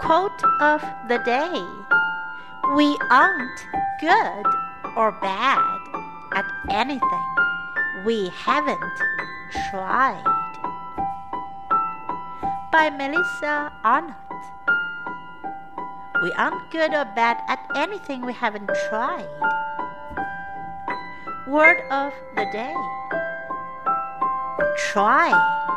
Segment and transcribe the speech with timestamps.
[0.00, 1.64] Quote of the day
[2.76, 3.66] We aren't
[4.00, 4.46] good
[4.96, 5.80] or bad
[6.32, 7.26] at anything
[8.04, 8.80] we haven't
[9.70, 10.22] tried.
[12.70, 14.16] By Melissa Arnott.
[16.22, 19.28] We aren't good or bad at anything we haven't tried.
[21.46, 22.74] Word of the day
[24.92, 25.75] Try.